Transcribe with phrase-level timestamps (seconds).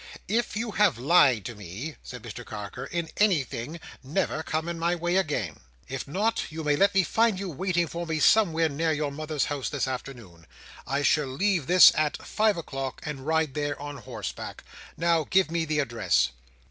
[0.27, 4.95] "If you have lied to me," said Mr Carker, "in anything, never come in my
[4.95, 5.59] way again.
[5.87, 9.45] If not, you may let me find you waiting for me somewhere near your mother's
[9.45, 10.47] house this afternoon.
[10.87, 14.63] I shall leave this at five o'clock, and ride there on horseback.
[14.97, 16.29] Now, give me the address."